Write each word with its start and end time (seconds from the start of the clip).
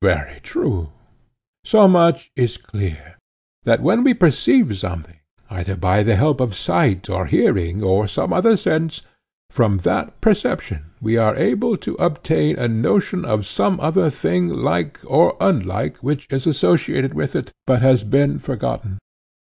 Very 0.00 0.40
true. 0.40 0.88
So 1.62 1.86
much 1.86 2.30
is 2.36 2.56
clear—that 2.56 3.82
when 3.82 4.02
we 4.02 4.14
perceive 4.14 4.78
something, 4.78 5.18
either 5.50 5.76
by 5.76 6.02
the 6.02 6.16
help 6.16 6.40
of 6.40 6.54
sight, 6.54 7.10
or 7.10 7.26
hearing, 7.26 7.82
or 7.82 8.08
some 8.08 8.32
other 8.32 8.56
sense, 8.56 9.02
from 9.50 9.76
that 9.84 10.22
perception 10.22 10.86
we 11.02 11.18
are 11.18 11.36
able 11.36 11.76
to 11.76 11.96
obtain 11.96 12.58
a 12.58 12.66
notion 12.66 13.26
of 13.26 13.44
some 13.44 13.78
other 13.78 14.08
thing 14.08 14.48
like 14.48 15.00
or 15.06 15.36
unlike 15.38 15.98
which 15.98 16.28
is 16.30 16.46
associated 16.46 17.12
with 17.12 17.36
it 17.36 17.52
but 17.66 17.82
has 17.82 18.04
been 18.04 18.38
forgotten. 18.38 18.96